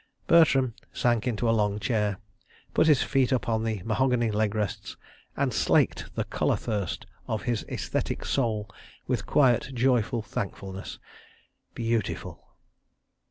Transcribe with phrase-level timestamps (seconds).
[0.27, 2.17] Bertram sank into a long chair,
[2.73, 4.97] put his feet up on the mahogany leg rests,
[5.37, 8.67] and slaked the colour thirst of his æsthetic soul
[9.05, 10.97] with quiet, joyous thankfulness....
[11.75, 12.43] Beautiful!